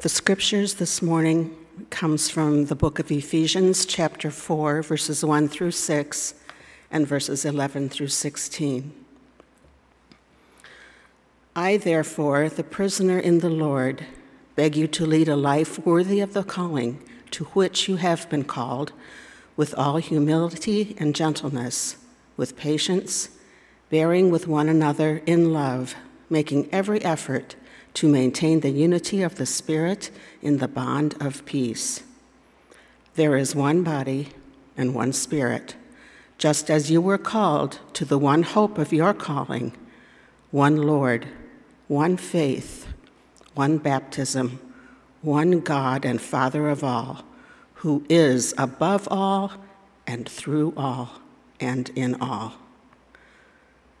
[0.00, 1.56] The scriptures this morning
[1.90, 6.34] comes from the book of Ephesians chapter 4 verses 1 through 6
[6.88, 8.92] and verses 11 through 16.
[11.56, 14.06] I therefore, the prisoner in the Lord,
[14.54, 17.02] beg you to lead a life worthy of the calling
[17.32, 18.92] to which you have been called
[19.56, 21.96] with all humility and gentleness,
[22.36, 23.30] with patience,
[23.90, 25.96] bearing with one another in love,
[26.30, 27.56] making every effort
[27.98, 30.08] to maintain the unity of the Spirit
[30.40, 32.04] in the bond of peace.
[33.16, 34.28] There is one body
[34.76, 35.74] and one Spirit,
[36.38, 39.72] just as you were called to the one hope of your calling
[40.52, 41.26] one Lord,
[41.88, 42.86] one faith,
[43.54, 44.60] one baptism,
[45.20, 47.24] one God and Father of all,
[47.74, 49.54] who is above all
[50.06, 51.20] and through all
[51.58, 52.52] and in all.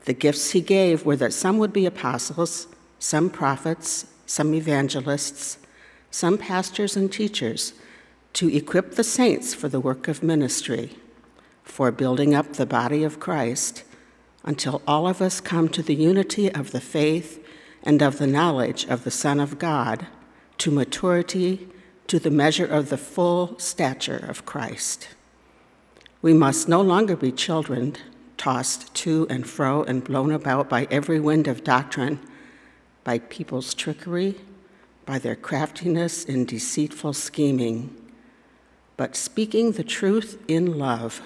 [0.04, 5.58] The gifts he gave were that some would be apostles some prophets, some evangelists,
[6.10, 7.74] some pastors and teachers,
[8.34, 10.96] to equip the saints for the work of ministry,
[11.62, 13.84] for building up the body of Christ,
[14.44, 17.44] until all of us come to the unity of the faith
[17.82, 20.06] and of the knowledge of the Son of God,
[20.58, 21.68] to maturity,
[22.06, 25.08] to the measure of the full stature of Christ.
[26.20, 27.96] We must no longer be children,
[28.36, 32.20] tossed to and fro and blown about by every wind of doctrine
[33.08, 34.34] by people's trickery,
[35.06, 37.88] by their craftiness in deceitful scheming.
[38.98, 41.22] But speaking the truth in love,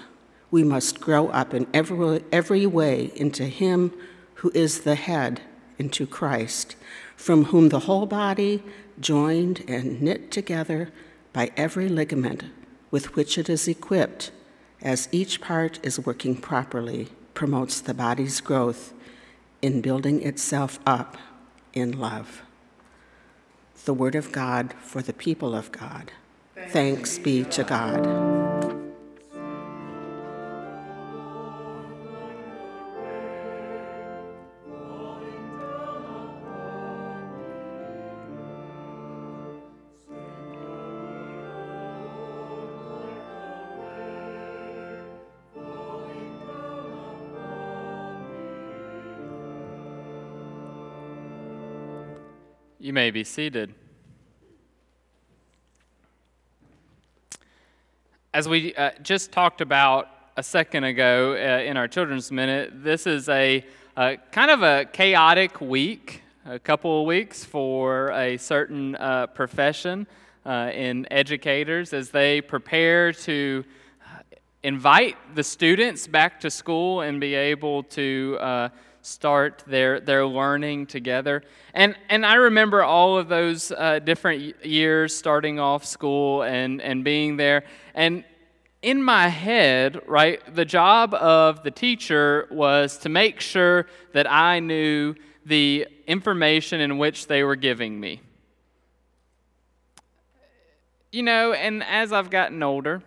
[0.49, 3.91] we must grow up in every, every way into Him
[4.35, 5.41] who is the head,
[5.77, 6.77] into Christ,
[7.17, 8.63] from whom the whole body,
[9.01, 10.89] joined and knit together
[11.33, 12.45] by every ligament
[12.91, 14.31] with which it is equipped,
[14.81, 18.93] as each part is working properly, promotes the body's growth
[19.61, 21.17] in building itself up
[21.73, 22.43] in love.
[23.85, 26.11] The Word of God for the people of God.
[26.69, 28.32] Thanks be to God.
[52.83, 53.73] You may be seated.
[58.33, 63.07] As we uh, just talked about a second ago uh, in our Children's Minute, this
[63.07, 63.63] is a
[63.95, 70.05] uh, kind of a chaotic week, a couple of weeks for a certain uh, profession
[70.45, 73.63] uh, in educators as they prepare to
[74.05, 74.19] uh,
[74.61, 78.37] invite the students back to school and be able to
[79.03, 81.43] start their, their learning together.
[81.73, 87.03] And, and I remember all of those uh, different years starting off school and, and
[87.03, 87.65] being there.
[87.93, 88.23] And
[88.81, 94.59] in my head, right, the job of the teacher was to make sure that I
[94.59, 95.15] knew
[95.45, 98.21] the information in which they were giving me.
[101.11, 103.03] You know, and as I've gotten older,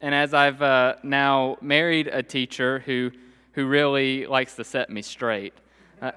[0.00, 3.10] and as I've uh, now married a teacher who
[3.56, 5.54] who really likes to set me straight.
[6.00, 6.12] Uh,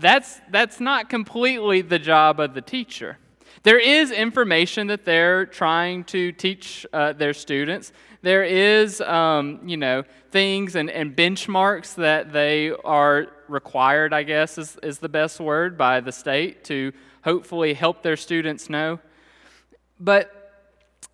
[0.00, 3.18] that's, that's not completely the job of the teacher.
[3.62, 7.92] There is information that they're trying to teach uh, their students.
[8.22, 14.56] There is, um, you know, things and, and benchmarks that they are required, I guess
[14.56, 16.92] is, is the best word, by the state to
[17.22, 18.98] hopefully help their students know.
[19.98, 20.32] But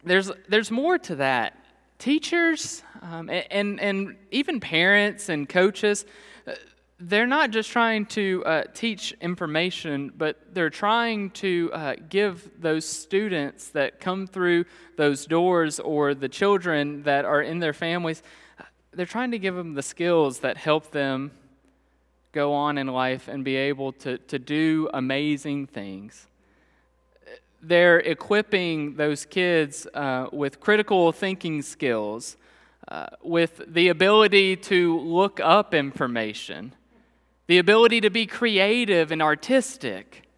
[0.04, 1.58] there's, there's more to that.
[1.98, 6.04] Teachers um, and, and even parents and coaches,
[6.46, 6.52] uh,
[6.98, 12.86] they're not just trying to uh, teach information, but they're trying to uh, give those
[12.86, 14.64] students that come through
[14.96, 18.22] those doors or the children that are in their families,
[18.58, 21.30] uh, they're trying to give them the skills that help them
[22.32, 26.26] go on in life and be able to, to do amazing things
[27.62, 32.36] they're equipping those kids uh, with critical thinking skills,
[32.88, 36.74] uh, with the ability to look up information,
[37.46, 40.28] the ability to be creative and artistic,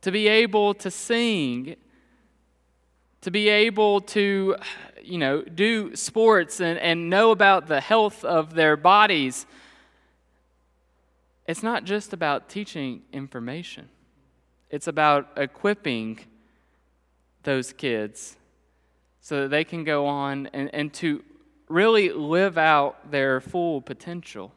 [0.00, 1.76] to be able to sing,
[3.20, 4.56] to be able to,
[5.02, 9.46] you know, do sports and, and know about the health of their bodies.
[11.46, 13.88] It's not just about teaching information.
[14.70, 16.20] It's about equipping
[17.42, 18.36] those kids
[19.20, 21.22] so that they can go on and, and to
[21.68, 24.52] really live out their full potential.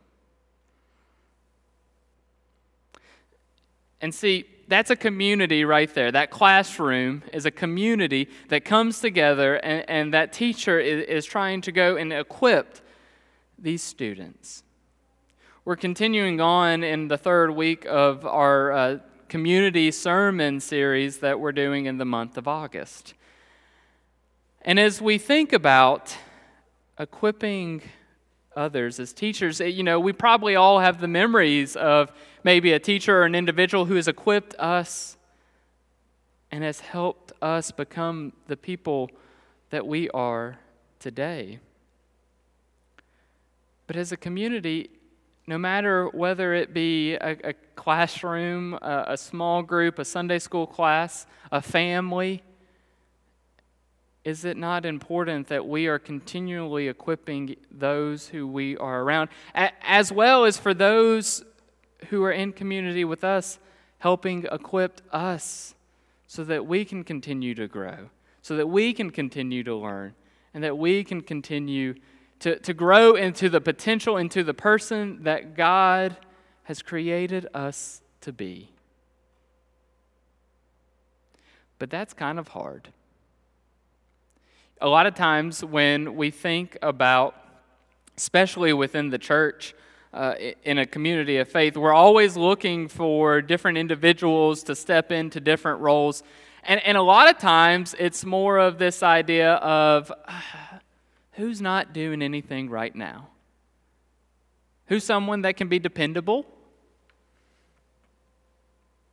[4.02, 6.12] And see, that's a community right there.
[6.12, 11.62] That classroom is a community that comes together, and, and that teacher is, is trying
[11.62, 12.78] to go and equip
[13.58, 14.64] these students.
[15.66, 18.98] We're continuing on in the third week of our uh,
[19.30, 23.14] community sermon series that we're doing in the month of August.
[24.64, 26.16] And as we think about
[27.00, 27.82] equipping
[28.56, 32.12] others as teachers, eh, you know, we probably all have the memories of
[32.44, 35.16] maybe a teacher or an individual who has equipped us
[36.52, 39.10] and has helped us become the people
[39.70, 40.58] that we are
[41.00, 41.60] today.
[43.88, 44.90] But as a community,
[45.50, 50.68] no matter whether it be a, a classroom, a, a small group, a Sunday school
[50.68, 52.44] class, a family,
[54.24, 60.12] is it not important that we are continually equipping those who we are around, as
[60.12, 61.44] well as for those
[62.10, 63.58] who are in community with us,
[63.98, 65.74] helping equip us
[66.28, 68.12] so that we can continue to grow,
[68.44, 70.14] so that we can continue to learn,
[70.54, 71.96] and that we can continue
[72.40, 76.16] to, to grow into the potential, into the person that God
[76.64, 78.70] has created us to be.
[81.80, 82.90] But that's kind of hard.
[84.82, 87.36] A lot of times when we think about,
[88.18, 89.74] especially within the church,
[90.14, 90.34] uh,
[90.64, 95.82] in a community of faith, we're always looking for different individuals to step into different
[95.82, 96.24] roles.
[96.64, 100.12] And, and a lot of times it's more of this idea of,
[101.40, 103.30] who's not doing anything right now?
[104.88, 106.46] Who's someone that can be dependable?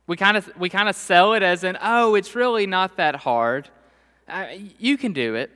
[0.07, 3.15] We kind of we kind of sell it as an oh, it's really not that
[3.15, 3.69] hard.
[4.27, 4.47] Uh,
[4.77, 5.51] you can do it.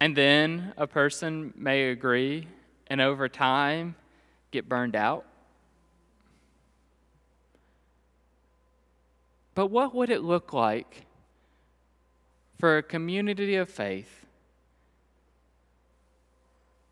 [0.00, 2.48] And then a person may agree
[2.88, 3.94] and over time
[4.50, 5.24] get burned out.
[9.54, 11.06] But what would it look like
[12.58, 14.26] for a community of faith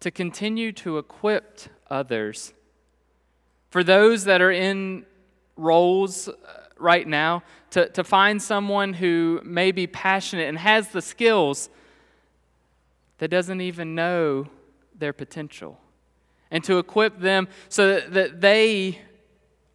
[0.00, 2.52] to continue to equip others.
[3.70, 5.06] For those that are in
[5.56, 6.34] roles uh,
[6.78, 11.70] right now, to, to find someone who may be passionate and has the skills
[13.18, 14.48] that doesn't even know
[14.94, 15.80] their potential.
[16.50, 18.98] And to equip them so that, that they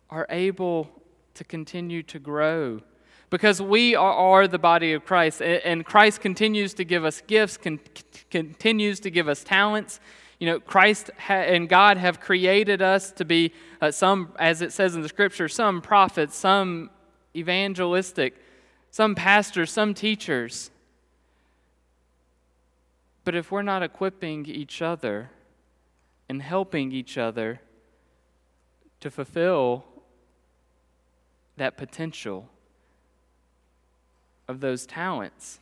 [0.09, 0.89] are able
[1.33, 2.81] to continue to grow
[3.29, 7.57] because we are, are, the body of Christ, and Christ continues to give us gifts,
[7.57, 7.79] con-
[8.31, 9.99] continues to give us talents.
[10.39, 14.73] You know, Christ ha- and God have created us to be uh, some, as it
[14.73, 16.89] says in the scripture, some prophets, some
[17.35, 18.35] evangelistic,
[18.89, 20.71] some pastors, some teachers.
[23.25, 25.29] But if we're not equipping each other
[26.27, 27.61] and helping each other
[29.01, 29.85] to fulfill
[31.57, 32.49] that potential,
[34.49, 35.59] of those talents,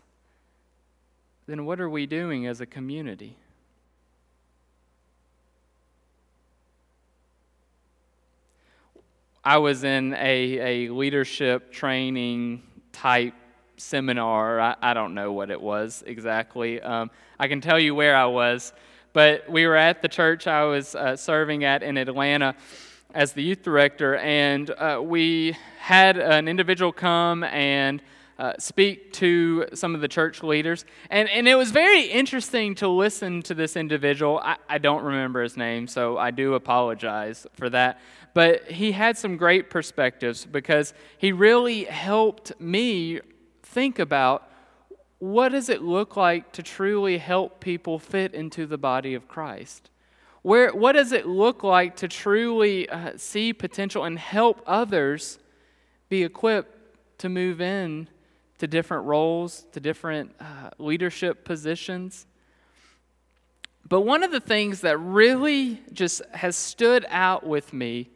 [1.46, 3.36] then what are we doing as a community?
[9.44, 12.64] I was in a, a leadership training
[12.94, 13.34] type
[13.76, 14.60] seminar.
[14.62, 16.82] I, I don't know what it was exactly.
[16.82, 18.72] Um, I can tell you where I was,
[19.12, 22.56] but we were at the church I was uh, serving at in Atlanta
[23.14, 28.02] as the youth director, and uh, we had an individual come and
[28.40, 30.86] uh, speak to some of the church leaders.
[31.10, 34.40] And, and it was very interesting to listen to this individual.
[34.44, 38.00] I, I don't remember his name, so I do apologize for that.
[38.34, 43.22] But he had some great perspectives because he really helped me
[43.64, 44.50] think about
[45.20, 49.90] what does it look like to truly help people fit into the body of Christ?
[50.44, 55.40] Where, what does it look like to truly uh, see potential and help others
[56.08, 56.78] be equipped
[57.18, 58.08] to move in
[58.60, 62.26] to different roles, to different uh, leadership positions.
[63.88, 68.10] But one of the things that really just has stood out with me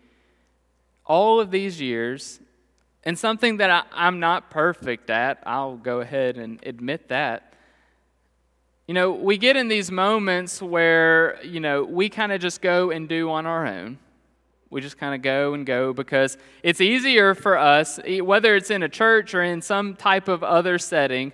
[1.05, 2.39] all of these years,
[3.03, 7.53] and something that I, am not perfect at, I'll go ahead and admit that.
[8.88, 12.91] You know, we get in these moments where, you know, we kind of just go
[12.91, 13.98] and do on our own.
[14.72, 18.84] We just kind of go and go because it's easier for us, whether it's in
[18.84, 21.34] a church or in some type of other setting,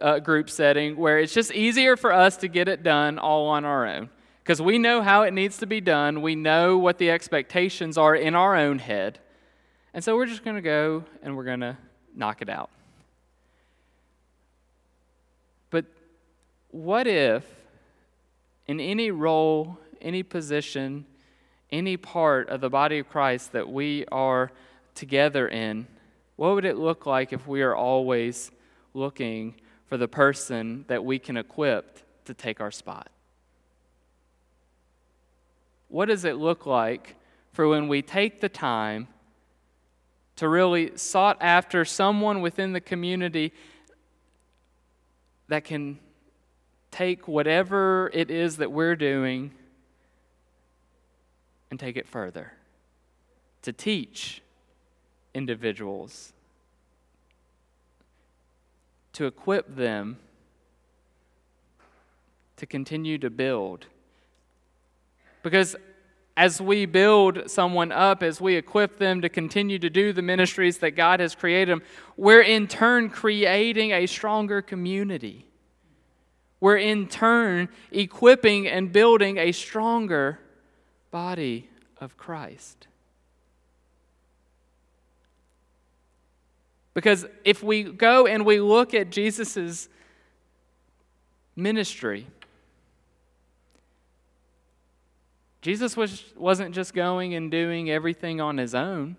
[0.00, 3.66] uh, group setting, where it's just easier for us to get it done all on
[3.66, 4.08] our own.
[4.42, 8.16] Because we know how it needs to be done, we know what the expectations are
[8.16, 9.18] in our own head.
[9.92, 11.76] And so we're just going to go and we're going to
[12.14, 12.70] knock it out.
[15.68, 15.84] But
[16.70, 17.44] what if,
[18.66, 21.04] in any role, any position,
[21.70, 24.50] any part of the body of Christ that we are
[24.94, 25.86] together in,
[26.36, 28.50] what would it look like if we are always
[28.94, 29.54] looking
[29.86, 33.08] for the person that we can equip to take our spot?
[35.88, 37.16] What does it look like
[37.52, 39.08] for when we take the time
[40.36, 43.52] to really sought after someone within the community
[45.48, 45.98] that can
[46.90, 49.50] take whatever it is that we're doing
[51.70, 52.52] and take it further.
[53.62, 54.42] To teach
[55.34, 56.32] individuals,
[59.12, 60.18] to equip them
[62.58, 63.86] to continue to build.
[65.42, 65.76] Because
[66.36, 70.78] as we build someone up, as we equip them to continue to do the ministries
[70.78, 71.82] that God has created them,
[72.16, 75.46] we're in turn creating a stronger community.
[76.60, 80.40] We're in turn equipping and building a stronger
[81.10, 81.68] body
[82.00, 82.86] of Christ.
[86.94, 89.88] Because if we go and we look at Jesus'
[91.54, 92.26] ministry,
[95.60, 99.16] Jesus was, wasn't just going and doing everything on his own.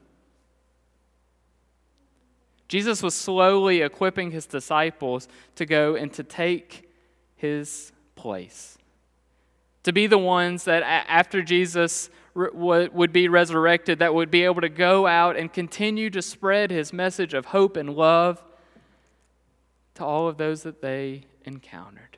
[2.67, 6.89] Jesus was slowly equipping his disciples to go and to take
[7.36, 8.79] his place.
[9.84, 14.70] To be the ones that, after Jesus would be resurrected, that would be able to
[14.70, 18.44] go out and continue to spread his message of hope and love
[19.96, 22.18] to all of those that they encountered.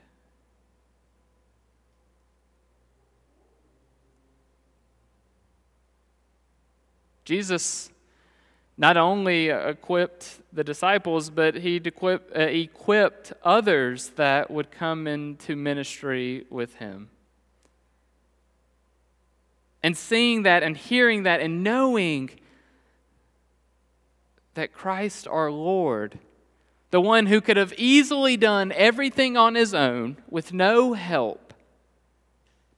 [7.23, 7.89] Jesus
[8.77, 15.55] not only equipped the disciples, but he equipped, uh, equipped others that would come into
[15.55, 17.09] ministry with him.
[19.83, 22.29] And seeing that and hearing that and knowing
[24.53, 26.19] that Christ our Lord,
[26.91, 31.53] the one who could have easily done everything on his own with no help,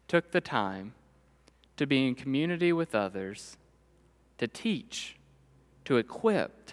[0.08, 0.94] took the time
[1.78, 3.58] to be in community with others
[4.38, 5.16] to teach,
[5.86, 6.72] to equip,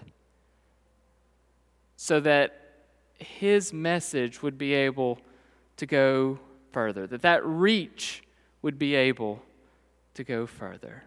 [1.96, 2.56] so that
[3.18, 5.18] his message would be able
[5.76, 6.38] to go
[6.72, 8.22] further, that that reach
[8.62, 9.42] would be able
[10.14, 11.04] to go further.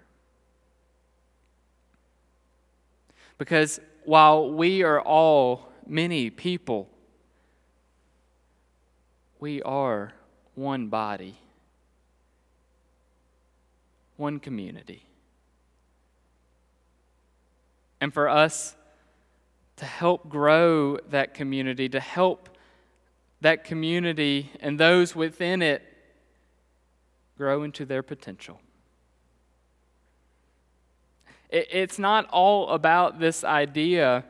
[3.38, 6.90] Because while we are all many people,
[9.40, 10.14] we are
[10.56, 11.36] one body,
[14.18, 15.06] one community
[18.04, 18.76] and for us
[19.78, 22.50] to help grow that community, to help
[23.40, 25.82] that community and those within it
[27.38, 28.60] grow into their potential.
[31.56, 34.24] It's not all about this idea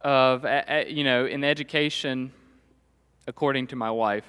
[0.00, 0.46] of,
[0.88, 2.32] you know, in education,
[3.26, 4.24] according to my wife,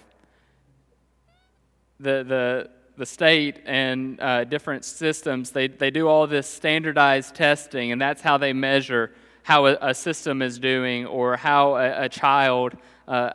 [2.02, 7.94] the, the, the state and uh, different systems, they, they do all this standardized testing,
[7.94, 9.14] and that's how they measure
[9.44, 12.76] how a, a system is doing or how a, a child,
[13.08, 13.32] uh,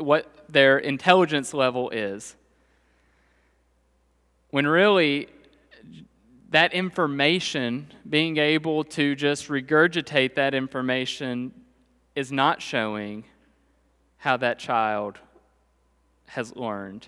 [0.00, 2.36] what their intelligence level is.
[4.50, 5.28] When really,
[6.54, 11.52] that information, being able to just regurgitate that information,
[12.14, 13.24] is not showing
[14.16, 15.18] how that child
[16.26, 17.06] has learned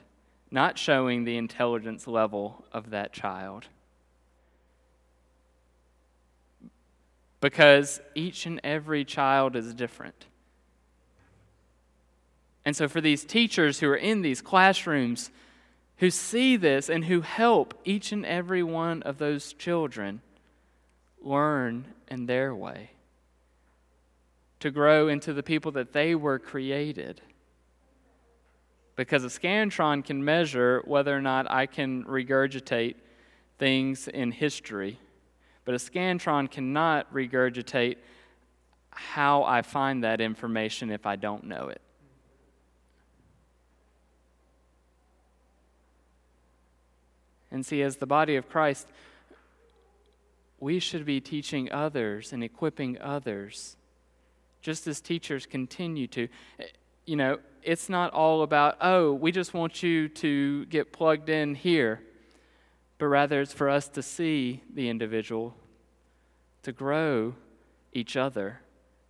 [0.50, 3.66] not showing the intelligence level of that child.
[7.40, 10.26] Because each and every child is different.
[12.64, 15.30] And so, for these teachers who are in these classrooms,
[15.98, 20.20] who see this and who help each and every one of those children
[21.22, 22.90] learn in their way,
[24.60, 27.20] to grow into the people that they were created
[28.96, 32.94] because a scantron can measure whether or not I can regurgitate
[33.58, 34.98] things in history,
[35.64, 37.96] but a scantron cannot regurgitate
[38.90, 41.82] how I find that information if I don't know it.
[47.56, 48.86] And see, as the body of Christ,
[50.60, 53.78] we should be teaching others and equipping others,
[54.60, 56.28] just as teachers continue to.
[57.06, 61.54] You know, it's not all about, oh, we just want you to get plugged in
[61.54, 62.02] here,
[62.98, 65.54] but rather it's for us to see the individual,
[66.62, 67.36] to grow
[67.94, 68.60] each other,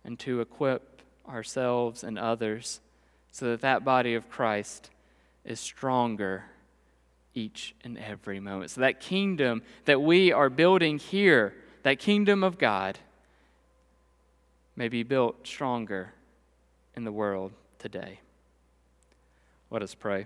[0.05, 2.79] and to equip ourselves and others
[3.29, 4.89] so that that body of Christ
[5.43, 6.45] is stronger
[7.37, 8.71] each and every moment.
[8.71, 11.53] So that kingdom that we are building here,
[11.83, 12.97] that kingdom of God,
[14.75, 16.13] may be built stronger
[16.95, 18.19] in the world today.
[19.69, 20.25] Let us pray.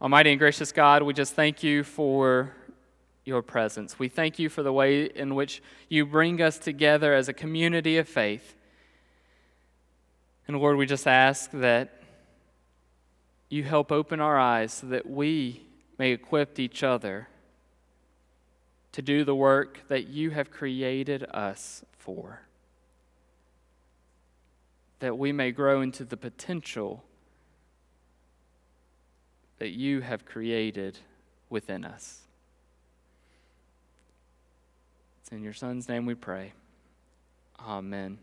[0.00, 2.52] Almighty and gracious God, we just thank you for
[3.24, 3.98] your presence.
[3.98, 7.96] We thank you for the way in which you bring us together as a community
[7.96, 8.54] of faith.
[10.46, 12.03] And Lord, we just ask that
[13.48, 15.62] you help open our eyes so that we
[15.98, 17.28] may equip each other
[18.92, 22.42] to do the work that you have created us for.
[25.00, 27.04] That we may grow into the potential
[29.58, 30.98] that you have created
[31.50, 32.20] within us.
[35.20, 36.52] It's in your Son's name we pray.
[37.60, 38.18] Amen.